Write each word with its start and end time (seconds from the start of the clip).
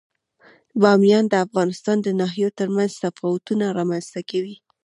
بامیان 0.81 1.25
د 1.29 1.33
افغانستان 1.45 1.97
د 2.01 2.07
ناحیو 2.19 2.55
ترمنځ 2.59 2.91
مهم 2.93 3.01
تفاوتونه 3.05 3.65
رامنځ 3.77 4.05
ته 4.13 4.21
کوي. 4.29 4.55